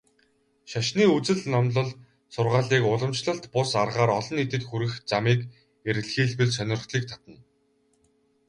[0.71, 1.91] Шашны үзэл номлол,
[2.33, 5.39] сургаалыг уламжлалт бус аргаар олон нийтэд хүргэх замыг
[5.89, 7.37] эрэлхийлбэл сонирхлыг татна.